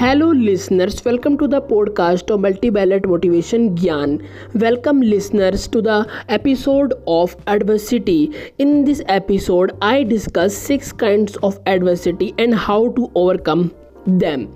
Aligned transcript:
Hello, 0.00 0.28
listeners. 0.28 1.04
Welcome 1.04 1.36
to 1.36 1.46
the 1.46 1.60
podcast 1.60 2.30
of 2.34 2.40
Multi-Ballot 2.40 3.06
Motivation 3.06 3.76
Gyan. 3.76 4.26
Welcome, 4.54 5.02
listeners, 5.02 5.68
to 5.68 5.82
the 5.82 6.10
episode 6.30 6.94
of 7.06 7.36
adversity. 7.46 8.34
In 8.56 8.86
this 8.86 9.02
episode, 9.08 9.76
I 9.82 10.04
discuss 10.04 10.56
six 10.56 10.90
kinds 10.90 11.36
of 11.48 11.58
adversity 11.66 12.32
and 12.38 12.54
how 12.54 12.92
to 12.92 13.10
overcome 13.14 13.74
them 14.06 14.48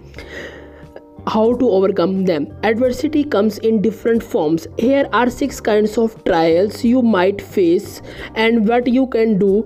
how 1.27 1.55
to 1.56 1.69
overcome 1.69 2.24
them. 2.24 2.48
Adversity 2.62 3.23
comes 3.24 3.59
in 3.59 3.83
different 3.83 4.23
forms. 4.23 4.66
Here 4.79 5.06
are 5.12 5.29
six 5.29 5.61
kinds 5.61 5.98
of 5.98 6.24
trials 6.24 6.84
you 6.84 7.02
might 7.02 7.42
face 7.42 8.01
and 8.34 8.66
what 8.66 8.87
you 8.87 9.06
can 9.09 9.38
do 9.38 9.62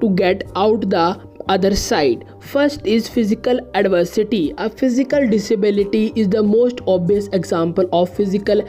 to 0.00 0.10
get 0.16 0.50
out 0.56 0.90
the 0.90 1.20
other 1.48 1.74
side. 1.76 2.24
First 2.40 2.86
is 2.86 3.08
physical 3.08 3.60
adversity. 3.74 4.54
A 4.58 4.68
physical 4.68 5.28
disability 5.28 6.12
is 6.16 6.28
the 6.28 6.42
most 6.42 6.80
obvious 6.86 7.28
example 7.28 7.88
of 7.92 8.14
physical 8.14 8.62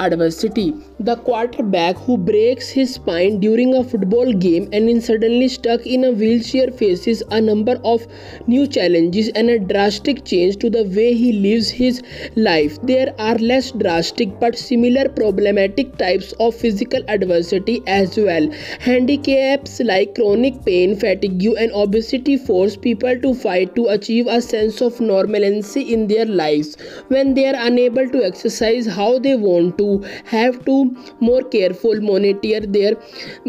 adversity. 0.00 0.74
The 1.00 1.16
quarterback 1.16 1.96
who 1.96 2.16
breaks 2.16 2.68
his 2.68 2.94
spine 2.94 3.40
during 3.40 3.74
a 3.74 3.82
football 3.82 4.32
game 4.32 4.68
and 4.72 4.88
is 4.88 5.06
suddenly 5.06 5.48
stuck 5.48 5.86
in 5.86 6.04
a 6.04 6.10
wheelchair 6.10 6.70
faces 6.70 7.22
a 7.30 7.40
number 7.40 7.80
of 7.84 8.06
new 8.46 8.66
challenges 8.66 9.28
and 9.34 9.50
a 9.50 9.58
drastic 9.58 10.24
change 10.24 10.56
to 10.58 10.70
the 10.70 10.84
way 10.84 11.14
he 11.14 11.32
lives 11.32 11.70
his 11.70 12.02
life. 12.36 12.78
There 12.82 13.14
are 13.18 13.36
less 13.36 13.70
drastic 13.72 14.38
but 14.40 14.56
similar 14.58 15.08
problematic 15.08 15.96
types 15.98 16.32
of 16.40 16.54
physical 16.54 17.02
adversity 17.08 17.82
as 17.86 18.16
well. 18.16 18.48
Handicaps 18.80 19.80
like 19.80 20.14
chronic 20.14 20.64
pain, 20.64 20.96
fatigue, 20.96 21.44
and 21.58 21.72
obesity 21.72 22.36
force 22.36 22.76
people 22.76 23.18
to 23.20 23.34
fight 23.34 23.74
to 23.76 23.86
achieve 23.88 24.26
a 24.26 24.40
sense 24.40 24.80
of 24.80 25.00
normalcy 25.00 25.92
in 25.92 26.06
their 26.06 26.26
lives. 26.26 26.76
When 27.08 27.34
they 27.34 27.46
are 27.46 27.66
unable 27.66 28.08
to 28.10 28.24
exercise 28.24 28.86
how 28.86 29.18
they 29.18 29.34
want 29.36 29.78
to, 29.78 29.87
have 30.24 30.64
to 30.66 30.76
more 31.20 31.42
careful 31.42 32.00
monitor 32.00 32.60
their 32.76 32.94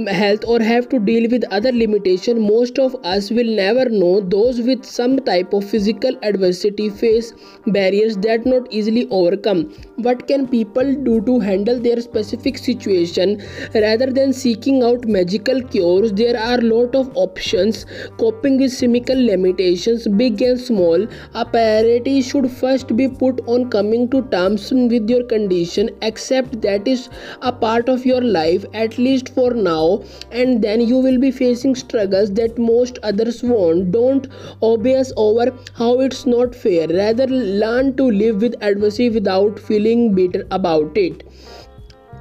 health 0.08 0.44
or 0.48 0.60
have 0.62 0.90
to 0.90 1.00
deal 1.00 1.30
with 1.30 1.44
other 1.52 1.72
limitation. 1.72 2.42
Most 2.48 2.80
of 2.80 2.96
us 3.04 3.30
will 3.30 3.52
never 3.62 3.90
know 3.90 4.22
those 4.22 4.62
with 4.62 4.86
some 4.86 5.18
type 5.20 5.54
of 5.54 5.70
physical 5.70 6.18
adversity 6.24 6.90
face 6.90 7.34
barriers 7.68 8.18
that 8.18 8.46
not 8.46 8.72
easily 8.72 9.08
overcome. 9.10 9.64
What 9.96 10.28
can 10.28 10.48
people 10.48 10.94
do 11.10 11.22
to 11.22 11.40
handle 11.40 11.80
their 11.80 12.02
specific 12.02 12.58
situation? 12.58 13.42
Rather 13.74 14.12
than 14.12 14.34
seeking 14.34 14.84
out 14.84 15.08
magical 15.08 15.62
cures 15.62 16.14
there 16.14 16.38
are 16.40 16.60
lot 16.62 16.96
of 16.96 17.12
options. 17.16 17.86
Coping 18.18 18.58
with 18.58 18.78
chemical 18.80 19.20
limitations 19.24 20.08
big 20.08 20.42
and 20.42 20.60
small 20.60 21.06
a 21.34 21.46
priority 21.46 22.22
should 22.22 22.50
first 22.52 22.96
be 22.96 23.08
put 23.08 23.42
on 23.48 23.70
coming 23.70 24.10
to 24.10 24.22
terms 24.32 24.72
with 24.72 25.10
your 25.10 25.24
condition 25.24 25.90
that 26.30 26.88
is 26.88 27.10
a 27.42 27.52
part 27.52 27.90
of 27.90 28.06
your 28.06 28.22
life 28.22 28.66
at 28.74 28.98
least 28.98 29.34
for 29.34 29.52
now 29.54 30.04
and 30.32 30.62
then 30.62 30.82
you 30.82 30.98
will 30.98 31.18
be 31.18 31.32
facing 31.32 31.76
struggles 31.76 32.32
that 32.34 32.58
most 32.58 33.00
others 33.04 33.42
won't. 33.44 33.92
Don't 33.92 34.28
obsess 34.62 35.12
over 35.18 35.52
how 35.74 36.00
it's 36.02 36.26
not 36.26 36.54
fair. 36.54 36.88
Rather 36.88 37.28
learn 37.28 37.96
to 37.98 38.04
live 38.04 38.42
with 38.42 38.56
adversity 38.62 39.10
without 39.10 39.60
feeling 39.60 40.14
bitter 40.14 40.46
about 40.52 40.98
it. 40.98 41.24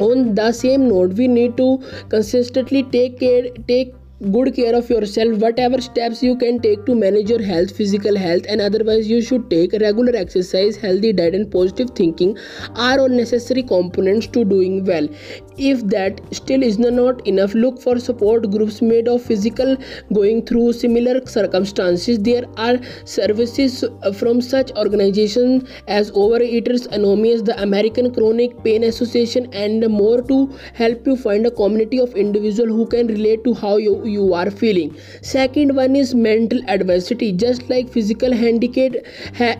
On 0.00 0.34
the 0.34 0.52
same 0.52 0.88
note 0.88 1.14
we 1.14 1.28
need 1.28 1.56
to 1.56 1.82
consistently 2.08 2.82
take 2.84 3.18
care 3.20 3.50
take 3.66 3.94
good 4.20 4.52
care 4.52 4.74
of 4.74 4.90
yourself 4.90 5.38
whatever 5.38 5.80
steps 5.80 6.24
you 6.24 6.34
can 6.36 6.58
take 6.58 6.84
to 6.84 6.92
manage 6.92 7.30
your 7.30 7.40
health 7.40 7.70
physical 7.76 8.16
health 8.18 8.42
and 8.48 8.60
otherwise 8.60 9.06
you 9.06 9.22
should 9.22 9.48
take 9.48 9.70
regular 9.74 10.16
exercise 10.16 10.74
healthy 10.74 11.12
diet 11.12 11.36
and 11.36 11.48
positive 11.52 11.90
thinking 11.90 12.36
are 12.74 12.98
all 12.98 13.08
necessary 13.08 13.62
components 13.62 14.26
to 14.26 14.44
doing 14.44 14.84
well. 14.84 15.08
If 15.56 15.86
that 15.86 16.20
still 16.34 16.64
is 16.64 16.80
not 16.80 17.24
enough 17.28 17.54
look 17.54 17.80
for 17.80 18.00
support 18.00 18.50
groups 18.50 18.82
made 18.82 19.06
of 19.06 19.22
physical 19.22 19.76
going 20.12 20.44
through 20.46 20.72
similar 20.72 21.24
circumstances. 21.24 22.18
There 22.18 22.44
are 22.56 22.78
services 23.04 23.84
from 24.14 24.40
such 24.40 24.72
organizations 24.72 25.70
as 25.86 26.10
overeaters 26.10 26.86
anonymous 26.88 27.42
the 27.42 27.60
american 27.62 28.12
chronic 28.12 28.64
pain 28.64 28.82
association 28.82 29.48
and 29.52 29.88
more 29.88 30.22
to 30.22 30.50
help 30.74 31.06
you 31.06 31.16
find 31.16 31.46
a 31.46 31.50
community 31.52 32.00
of 32.00 32.14
individuals 32.14 32.70
who 32.70 32.86
can 32.86 33.06
relate 33.06 33.44
to 33.44 33.54
how 33.54 33.76
you 33.76 34.07
you 34.08 34.34
are 34.34 34.50
feeling. 34.50 34.96
Second 35.22 35.76
one 35.76 35.94
is 35.94 36.14
mental 36.14 36.60
adversity. 36.66 37.32
Just 37.32 37.68
like 37.68 37.88
physical 37.88 38.32
handicap 38.32 38.92
ha- 39.36 39.58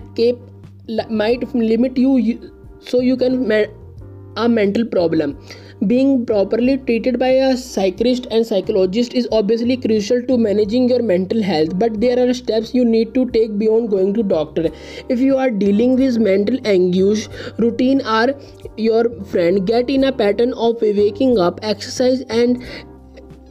might 1.10 1.54
limit 1.54 1.97
you 1.97 2.53
so 2.81 3.00
you 3.00 3.16
can 3.16 3.48
a 4.36 4.48
mental 4.48 4.84
problem. 4.84 5.38
Being 5.86 6.26
properly 6.26 6.76
treated 6.76 7.20
by 7.20 7.28
a 7.28 7.56
psychiatrist 7.56 8.26
and 8.32 8.44
psychologist 8.44 9.14
is 9.14 9.28
obviously 9.31 9.76
crucial 9.76 10.20
to 10.22 10.36
managing 10.36 10.88
your 10.88 11.03
mental 11.03 11.41
health 11.41 11.78
but 11.78 12.00
there 12.00 12.19
are 12.19 12.34
steps 12.34 12.75
you 12.75 12.84
need 12.84 13.15
to 13.15 13.26
take 13.30 13.56
beyond 13.59 13.91
going 13.91 14.12
to 14.15 14.25
doctor. 14.25 14.70
If 15.09 15.20
you 15.20 15.36
are 15.36 15.50
dealing 15.50 15.94
with 15.97 16.19
mental 16.19 16.59
anguish 16.65 17.28
routine 17.59 18.00
are 18.03 18.34
your 18.76 19.09
friend. 19.26 19.65
Get 19.66 19.88
in 19.88 20.04
a 20.04 20.12
pattern 20.12 20.53
of 20.54 20.82
waking 20.82 21.38
up 21.38 21.60
exercise 21.62 22.22
and 22.22 22.65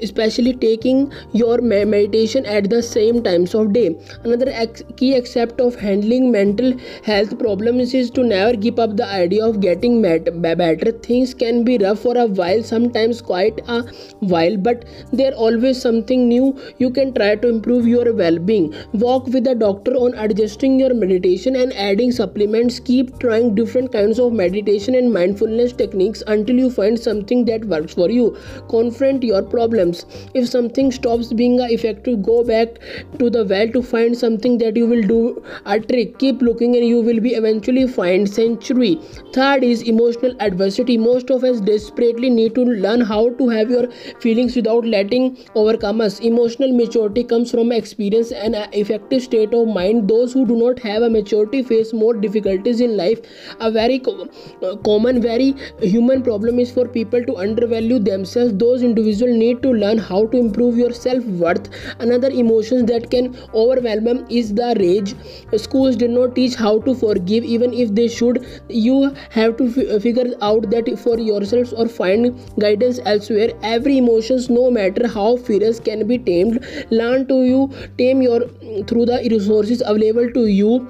especially 0.01 0.53
taking 0.53 1.11
your 1.33 1.61
meditation 1.61 2.45
at 2.45 2.69
the 2.69 2.81
same 2.81 3.23
times 3.23 3.53
of 3.55 3.73
day. 3.73 3.95
Another 4.23 4.49
ex- 4.49 4.83
key 4.95 5.15
aspect 5.15 5.59
of 5.61 5.75
handling 5.75 6.31
mental 6.31 6.73
health 7.03 7.37
problems 7.39 7.93
is 7.93 8.09
to 8.11 8.23
never 8.23 8.55
give 8.55 8.79
up 8.79 8.95
the 8.97 9.05
idea 9.05 9.45
of 9.45 9.59
getting 9.59 10.01
better. 10.01 10.91
Things 10.91 11.33
can 11.33 11.63
be 11.63 11.77
rough 11.77 11.99
for 11.99 12.17
a 12.17 12.25
while 12.25 12.63
sometimes 12.63 13.21
quite 13.21 13.59
a 13.67 13.83
while 14.19 14.57
but 14.57 14.85
there 15.11 15.33
always 15.33 15.81
something 15.81 16.27
new 16.27 16.59
you 16.77 16.89
can 16.89 17.13
try 17.13 17.35
to 17.35 17.47
improve 17.47 17.87
your 17.87 18.13
well-being. 18.13 18.73
Walk 18.93 19.27
with 19.27 19.47
a 19.47 19.55
doctor 19.55 19.93
on 19.93 20.13
adjusting 20.15 20.79
your 20.79 20.93
meditation 20.93 21.55
and 21.55 21.73
adding 21.73 22.11
supplements. 22.11 22.79
Keep 22.79 23.19
trying 23.19 23.55
different 23.55 23.91
kinds 23.91 24.19
of 24.19 24.33
meditation 24.33 24.95
and 24.95 25.11
mindfulness 25.13 25.73
techniques 25.73 26.23
until 26.27 26.55
you 26.57 26.69
find 26.69 26.99
something 26.99 27.45
that 27.45 27.65
works 27.65 27.93
for 27.93 28.09
you. 28.09 28.37
Confront 28.69 29.23
your 29.23 29.41
problems. 29.87 30.29
If 30.33 30.47
something 30.49 30.91
stops 30.91 31.33
being 31.33 31.59
effective 31.59 32.21
go 32.23 32.43
back 32.43 32.79
to 33.19 33.29
the 33.29 33.43
well 33.45 33.67
to 33.71 33.81
find 33.81 34.17
something 34.17 34.57
that 34.59 34.75
you 34.77 34.85
will 34.87 35.01
do 35.01 35.43
a 35.65 35.79
trick. 35.79 36.17
Keep 36.19 36.41
looking 36.41 36.75
and 36.75 36.85
you 36.85 37.01
will 37.01 37.19
be 37.19 37.33
eventually 37.33 37.87
find 37.87 38.29
century. 38.29 38.99
Third 39.33 39.63
is 39.63 39.81
emotional 39.83 40.35
adversity. 40.39 40.97
Most 40.97 41.29
of 41.31 41.43
us 41.43 41.59
desperately 41.61 42.29
need 42.29 42.55
to 42.55 42.63
learn 42.63 43.01
how 43.01 43.29
to 43.41 43.49
have 43.49 43.69
your 43.69 43.87
feelings 44.19 44.55
without 44.55 44.85
letting 44.85 45.37
overcome 45.55 46.01
us. 46.01 46.19
Emotional 46.19 46.71
maturity 46.75 47.23
comes 47.23 47.51
from 47.51 47.71
experience 47.71 48.31
and 48.31 48.55
effective 48.73 49.21
state 49.23 49.53
of 49.53 49.67
mind. 49.67 50.07
Those 50.07 50.33
who 50.33 50.45
do 50.45 50.55
not 50.55 50.79
have 50.79 51.01
a 51.03 51.09
maturity 51.09 51.63
face 51.63 51.93
more 51.93 52.13
difficulties 52.13 52.81
in 52.81 52.97
life. 52.97 53.19
A 53.59 53.71
very 53.71 53.99
co- 53.99 54.27
uh, 54.61 54.75
common 54.77 55.21
very 55.21 55.55
human 55.81 56.21
problem 56.23 56.59
is 56.59 56.71
for 56.71 56.87
people 56.87 57.23
to 57.25 57.37
undervalue 57.37 57.99
themselves. 57.99 58.53
Those 58.53 58.83
individuals 58.83 59.35
need 59.37 59.61
to 59.63 59.73
learn 59.77 59.97
how 59.97 60.25
to 60.27 60.37
improve 60.37 60.77
your 60.77 60.91
self-worth. 60.91 61.69
Another 61.99 62.29
emotions 62.29 62.85
that 62.91 63.09
can 63.09 63.35
overwhelm 63.53 64.25
is 64.29 64.53
the 64.53 64.75
rage. 64.79 65.15
Schools 65.55 65.95
do 65.95 66.07
not 66.07 66.35
teach 66.35 66.55
how 66.55 66.79
to 66.79 66.95
forgive 66.95 67.43
even 67.43 67.73
if 67.73 67.93
they 67.95 68.07
should. 68.07 68.45
You 68.69 69.15
have 69.29 69.57
to 69.57 69.67
f- 69.67 70.01
figure 70.01 70.33
out 70.41 70.69
that 70.71 70.93
for 70.99 71.17
yourselves 71.19 71.73
or 71.73 71.87
find 71.87 72.39
guidance 72.59 72.99
elsewhere. 73.05 73.51
Every 73.61 73.97
emotions 73.97 74.49
no 74.49 74.69
matter 74.71 75.07
how 75.07 75.37
fierce 75.37 75.79
can 75.79 76.07
be 76.07 76.17
tamed. 76.17 76.65
Learn 76.91 77.27
to 77.27 77.43
you 77.43 77.69
tame 77.97 78.21
your 78.21 78.47
through 78.87 79.05
the 79.05 79.19
resources 79.31 79.83
available 79.85 80.31
to 80.31 80.45
you. 80.47 80.87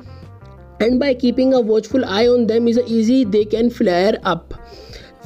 And 0.80 1.00
by 1.00 1.14
keeping 1.16 1.54
a 1.54 1.60
watchful 1.60 2.06
eye 2.06 2.28
on 2.28 2.46
them 2.48 2.68
is 2.68 2.80
easy. 2.86 3.24
They 3.24 3.46
can 3.46 3.70
flare 3.70 4.20
up 4.24 4.54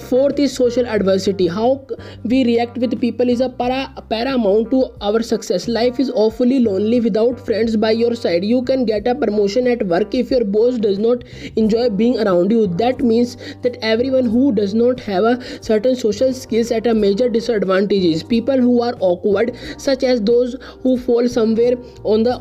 fourth 0.01 0.39
is 0.39 0.53
social 0.53 0.86
adversity. 0.86 1.48
How 1.48 1.86
we 2.24 2.44
react 2.45 2.77
with 2.77 3.00
people 3.00 3.30
is 3.30 3.42
a 3.42 3.50
para, 3.50 3.94
paramount 4.09 4.71
to 4.71 4.86
our 5.01 5.21
success. 5.21 5.68
Life 5.68 6.00
is 6.00 6.12
awfully 6.13 6.59
lonely 6.59 7.00
without 7.00 7.39
friends 7.39 7.77
by 7.77 7.92
your 7.92 8.15
side. 8.15 8.44
You 8.44 8.62
can 8.63 8.86
get 8.86 9.07
a 9.07 9.15
promotion 9.15 9.68
at 9.68 9.86
work 9.88 10.15
if 10.15 10.31
your 10.31 10.44
boss 10.44 10.77
does 10.77 11.00
not 11.00 11.24
enjoy 11.56 11.89
being 11.89 12.19
around 12.19 12.51
you. 12.51 12.68
That 12.68 13.01
means 13.01 13.38
that 13.62 13.77
everyone 13.81 14.25
who 14.25 14.51
does 14.51 14.74
not 14.74 15.00
have 15.01 15.24
a 15.24 15.63
certain 15.63 15.95
social 15.95 16.33
skills 16.33 16.71
at 16.71 16.88
a 16.88 16.94
major 16.94 17.30
disadvantages 17.30 18.24
people 18.24 18.57
who 18.57 18.81
are 18.81 18.94
awkward 19.00 19.56
such 19.77 20.04
as 20.04 20.21
those 20.21 20.56
who 20.83 20.97
fall 20.97 21.27
somewhere 21.27 21.75
on 22.04 22.24
the 22.24 22.36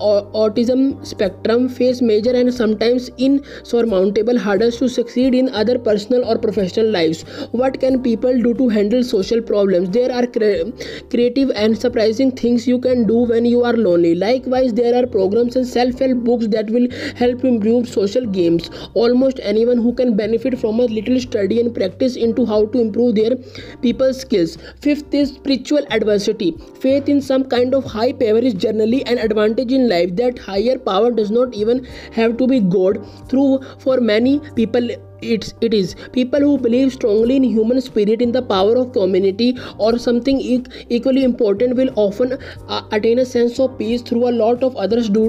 autism 0.45 0.83
spectrum 1.07 1.69
face 1.69 2.01
major 2.01 2.35
and 2.41 2.53
sometimes 2.53 3.09
insurmountable 3.19 4.39
hurdles 4.39 4.79
to 4.79 4.89
succeed 4.89 5.35
in 5.35 5.49
other 5.51 5.79
personal 5.79 6.25
or 6.25 6.39
professional 6.39 6.91
lives 6.91 7.25
what 7.53 7.81
can 7.81 8.03
people 8.03 8.41
do 8.43 8.55
to 8.55 8.69
handle 8.69 9.03
social 9.03 9.41
problems? 9.43 9.91
There 9.91 10.13
are 10.13 10.27
cre- 10.27 10.71
creative 11.11 11.51
and 11.51 11.77
surprising 11.77 12.31
things 12.31 12.67
you 12.67 12.79
can 12.79 13.07
do 13.07 13.17
when 13.33 13.45
you 13.45 13.65
are 13.65 13.73
lonely. 13.73 14.15
Likewise 14.15 14.73
there 14.73 14.95
are 14.95 15.07
programs 15.07 15.57
and 15.57 15.67
self-help 15.67 16.19
books 16.19 16.47
that 16.49 16.71
will 16.71 16.87
help 17.17 17.45
improve 17.45 17.89
social 17.89 18.27
games. 18.27 18.71
Almost 18.95 19.41
anyone 19.43 19.79
who 19.79 19.93
can 19.95 20.17
benefit 20.17 20.59
from 20.59 20.81
a 20.81 20.85
little 20.85 21.21
study 21.21 21.61
and 21.61 21.75
practice 21.75 22.17
into 22.17 22.47
how 22.47 22.67
to 22.67 22.81
improve 22.81 23.17
their 23.17 23.37
people 23.83 24.15
skills. 24.15 24.57
Fifth 24.81 25.13
is 25.13 25.31
spiritual 25.31 25.85
adversity. 25.91 26.57
Faith 26.81 27.09
in 27.09 27.21
some 27.21 27.45
kind 27.45 27.75
of 27.75 27.85
high 27.85 28.13
power 28.13 28.39
is 28.39 28.55
generally 28.55 29.05
an 29.07 29.19
advantage 29.19 29.73
in 29.73 29.89
life. 29.89 30.15
That 30.17 30.39
higher 30.39 30.79
power 30.79 31.11
does 31.11 31.31
not 31.31 31.55
even 31.55 31.85
have 32.13 32.37
to 32.37 32.47
be 32.47 32.61
god. 32.61 33.05
Through 33.29 33.61
for 33.79 34.01
many 34.01 34.41
people 34.55 34.89
it's 35.23 35.55
it 35.61 35.75
is. 35.75 35.95
People 36.13 36.41
who 36.41 36.59
believe 36.59 36.93
strongly 36.93 37.37
in 37.37 37.45
human 37.45 37.81
spirit 37.81 38.23
in 38.23 38.33
the 38.33 38.43
power 38.43 38.77
of 38.77 38.93
community 38.93 39.57
or 39.79 39.99
something 39.99 40.41
e- 40.41 40.65
equally 40.89 41.25
important 41.25 41.77
will 41.77 41.91
often 41.97 42.37
uh, 42.69 42.83
attain 42.93 43.19
a 43.19 43.25
sense 43.25 43.59
of 43.61 43.77
peace 43.79 44.03
through 44.03 44.29
a 44.29 44.35
lot 44.41 44.63
of 44.63 44.77
others 44.77 45.09
do 45.09 45.25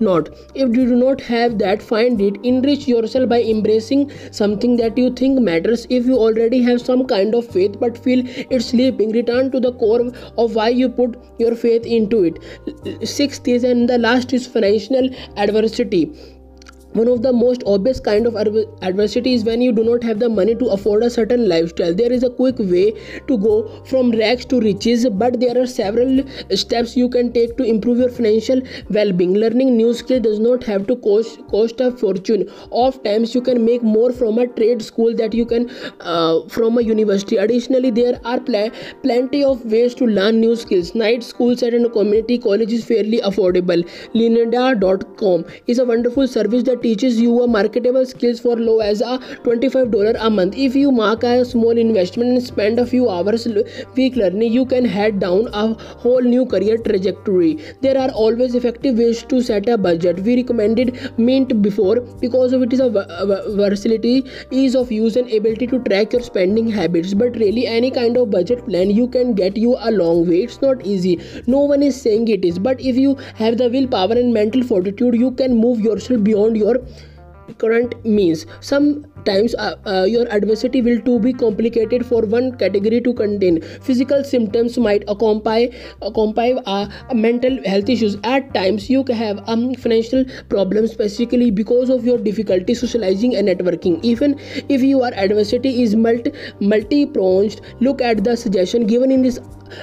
not. 0.00 0.28
If 0.54 0.76
you 0.76 0.86
do 0.86 0.96
not 0.96 1.20
have 1.22 1.58
that 1.58 1.82
find 1.82 2.20
it. 2.20 2.36
Enrich 2.44 2.86
yourself 2.88 3.28
by 3.28 3.42
embracing 3.42 4.10
something 4.30 4.76
that 4.76 4.98
you 4.98 5.10
think 5.10 5.40
matters. 5.40 5.86
If 5.90 6.06
you 6.06 6.16
already 6.16 6.62
have 6.62 6.80
some 6.80 7.06
kind 7.06 7.34
of 7.34 7.46
faith 7.46 7.78
but 7.80 7.96
feel 7.98 8.24
it's 8.26 8.66
sleeping 8.66 9.12
return 9.12 9.50
to 9.52 9.60
the 9.60 9.72
core 9.72 10.10
of 10.38 10.54
why 10.54 10.68
you 10.68 10.88
put 10.88 11.16
your 11.38 11.54
faith 11.54 11.86
into 11.86 12.24
it. 12.24 13.06
Sixth 13.06 13.46
is 13.48 13.64
and 13.64 13.88
the 13.88 13.98
last 13.98 14.32
is 14.32 14.46
financial 14.46 15.10
adversity 15.36 16.12
one 16.96 17.08
of 17.08 17.22
the 17.22 17.32
most 17.32 17.62
obvious 17.66 18.00
kind 18.00 18.26
of 18.26 18.36
adversity 18.82 19.34
is 19.34 19.44
when 19.44 19.60
you 19.60 19.72
do 19.72 19.84
not 19.84 20.02
have 20.02 20.18
the 20.18 20.28
money 20.28 20.54
to 20.54 20.66
afford 20.76 21.02
a 21.02 21.10
certain 21.10 21.48
lifestyle. 21.48 21.94
There 21.94 22.12
is 22.12 22.22
a 22.22 22.30
quick 22.30 22.58
way 22.58 22.92
to 23.28 23.36
go 23.38 23.82
from 23.84 24.12
rags 24.12 24.46
to 24.46 24.60
riches 24.60 25.06
but 25.10 25.38
there 25.40 25.60
are 25.60 25.66
several 25.66 26.22
steps 26.54 26.96
you 26.96 27.08
can 27.08 27.32
take 27.32 27.56
to 27.58 27.64
improve 27.64 27.98
your 27.98 28.08
financial 28.08 28.62
well-being. 28.90 29.34
Learning 29.34 29.76
new 29.76 29.92
skill 29.92 30.20
does 30.20 30.38
not 30.38 30.64
have 30.64 30.86
to 30.86 30.96
cost 30.96 31.46
cost 31.48 31.80
a 31.80 31.90
fortune. 31.90 32.48
Oft 32.70 33.04
times 33.04 33.34
you 33.34 33.42
can 33.42 33.64
make 33.64 33.82
more 33.82 34.12
from 34.12 34.38
a 34.38 34.46
trade 34.46 34.82
school 34.82 35.14
that 35.16 35.34
you 35.34 35.44
can 35.44 35.68
uh, 36.00 36.40
from 36.48 36.78
a 36.78 36.82
university. 36.82 37.36
Additionally 37.36 37.90
there 37.90 38.18
are 38.24 38.40
pl- 38.40 38.70
plenty 39.02 39.44
of 39.44 39.64
ways 39.66 39.94
to 39.96 40.06
learn 40.06 40.40
new 40.40 40.56
skills. 40.56 40.94
Night 40.94 41.22
schools 41.22 41.62
and 41.62 41.92
community 41.92 42.38
college 42.38 42.72
is 42.72 42.84
fairly 42.84 43.20
affordable. 43.20 43.86
Lynda.com 44.14 45.44
is 45.66 45.78
a 45.78 45.84
wonderful 45.84 46.26
service 46.26 46.62
that 46.62 46.85
teaches 46.86 47.20
you 47.20 47.42
a 47.42 47.46
marketable 47.58 48.06
skills 48.06 48.40
for 48.40 48.56
low 48.56 48.78
as 48.80 49.00
a 49.00 49.18
$25 49.44 50.16
a 50.18 50.30
month. 50.30 50.54
If 50.56 50.74
you 50.76 50.92
mark 50.92 51.22
a 51.24 51.44
small 51.44 51.76
investment 51.84 52.30
and 52.30 52.42
spend 52.42 52.78
a 52.78 52.86
few 52.86 53.08
hours 53.10 53.46
week 53.96 54.16
learning 54.16 54.52
you 54.52 54.64
can 54.66 54.84
head 54.84 55.18
down 55.20 55.48
a 55.52 55.66
whole 56.04 56.20
new 56.20 56.46
career 56.46 56.78
trajectory. 56.78 57.58
There 57.80 57.98
are 57.98 58.10
always 58.10 58.54
effective 58.54 58.98
ways 58.98 59.22
to 59.24 59.40
set 59.42 59.68
a 59.68 59.76
budget. 59.76 60.20
We 60.20 60.36
recommended 60.36 61.18
mint 61.18 61.60
before. 61.62 62.00
Because 62.20 62.52
of 62.52 62.62
it 62.62 62.72
is 62.72 62.80
a 62.80 62.90
versatility 62.90 64.24
ease 64.50 64.74
of 64.74 64.92
use 64.92 65.16
and 65.16 65.32
ability 65.32 65.66
to 65.68 65.80
track 65.80 66.12
your 66.12 66.22
spending 66.22 66.68
habits. 66.68 67.14
But 67.14 67.36
really 67.36 67.66
any 67.66 67.90
kind 67.90 68.16
of 68.16 68.30
budget 68.30 68.64
plan 68.66 68.90
you 68.90 69.08
can 69.08 69.34
get 69.34 69.56
you 69.56 69.76
a 69.78 69.90
long 69.90 70.28
way. 70.28 70.42
It's 70.44 70.60
not 70.62 70.84
easy. 70.86 71.20
No 71.46 71.60
one 71.60 71.82
is 71.82 72.00
saying 72.00 72.28
it 72.28 72.44
is. 72.44 72.58
But 72.58 72.80
if 72.80 72.96
you 72.96 73.16
have 73.34 73.58
the 73.58 73.68
willpower 73.68 74.12
and 74.12 74.32
mental 74.32 74.62
fortitude 74.62 75.14
you 75.14 75.32
can 75.32 75.56
move 75.56 75.80
yourself 75.80 76.22
beyond 76.22 76.56
your 76.56 76.75
current 77.58 77.94
means. 78.04 78.46
Sometimes 78.60 79.54
uh, 79.54 79.76
uh, 79.86 80.04
your 80.04 80.26
adversity 80.32 80.82
will 80.82 81.00
too 81.00 81.18
be 81.20 81.32
complicated 81.32 82.04
for 82.04 82.22
one 82.22 82.56
category 82.58 83.00
to 83.00 83.14
contain. 83.14 83.60
Physical 83.82 84.24
symptoms 84.24 84.78
might 84.78 85.04
accompany 85.08 85.70
accompany 86.02 86.60
uh, 86.66 86.88
mental 87.14 87.62
health 87.64 87.88
issues. 87.88 88.16
At 88.24 88.52
times 88.54 88.90
you 88.90 89.04
have 89.04 89.42
um, 89.48 89.74
financial 89.74 90.24
problems 90.48 90.92
specifically 90.92 91.50
because 91.50 91.90
of 91.90 92.04
your 92.04 92.18
difficulty 92.18 92.74
socializing 92.74 93.36
and 93.36 93.48
networking. 93.48 94.02
Even 94.02 94.38
if 94.68 94.82
your 94.82 95.12
adversity 95.14 95.82
is 95.82 95.94
multi 95.96 96.32
multi 96.60 97.06
pronged 97.06 97.60
look 97.80 98.00
at 98.00 98.24
the 98.24 98.36
suggestion 98.36 98.86
given 98.86 99.10
in 99.10 99.22
this 99.22 99.38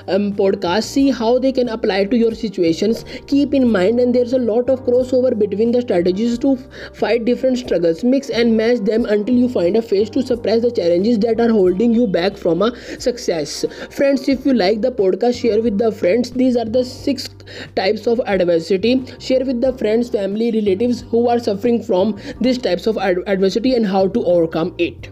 um, 0.08 0.34
podcast 0.34 0.84
see 0.84 1.10
how 1.12 1.40
they 1.40 1.52
can 1.52 1.70
apply 1.70 2.06
to 2.06 2.18
your 2.18 2.34
situations. 2.34 3.04
Keep 3.28 3.54
in 3.54 3.72
mind 3.72 4.00
and 4.00 4.14
there's 4.14 4.34
a 4.34 4.40
lot 4.40 4.70
of 4.70 4.84
crossover 4.84 5.38
between 5.38 5.72
the 5.72 5.82
strategies 5.82 6.38
to 6.40 6.56
fight 6.94 7.26
different 7.26 7.58
struggles. 7.58 8.04
Mix 8.04 8.30
and 8.30 8.56
match 8.58 8.80
them 8.80 9.06
until 9.06 9.36
you 9.36 9.50
find 9.50 9.78
a 9.78 9.82
face 9.82 10.10
to 10.12 10.22
suppress 10.22 10.62
the 10.62 10.72
challenges 10.72 11.20
that 11.20 11.40
are 11.40 11.50
holding 11.50 11.94
you 11.94 12.08
back 12.08 12.38
from 12.38 12.62
a 12.62 12.76
success. 13.00 13.66
Friends 13.90 14.28
if 14.28 14.46
you 14.46 14.54
like 14.54 14.82
the 14.82 14.92
podcast 14.92 15.42
share 15.42 15.62
with 15.62 15.78
the 15.78 15.92
friends. 15.92 16.32
These 16.32 16.56
are 16.56 16.66
the 16.66 16.84
six 16.84 17.30
types 17.76 18.08
of 18.08 18.22
adversity. 18.26 19.04
Share 19.20 19.46
with 19.46 19.62
the 19.62 19.74
friends 19.74 20.10
family 20.10 20.52
relatives 20.52 21.02
who 21.02 21.28
are 21.28 21.40
suffering 21.40 21.82
from 21.82 22.18
these 22.42 22.58
types 22.58 22.88
of 22.88 22.98
ad- 22.98 23.24
adversity 23.28 23.76
and 23.76 23.86
how 23.86 24.08
to 24.08 24.26
overcome 24.26 24.74
it. 24.78 25.10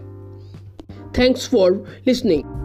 Thanks 1.12 1.46
for 1.46 1.86
listening 2.06 2.61